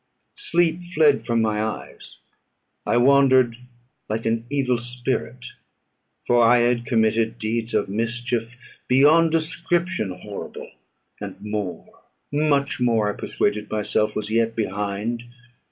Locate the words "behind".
14.55-15.21